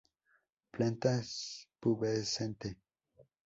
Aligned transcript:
Planta 0.71 1.11
pubescente. 1.79 2.69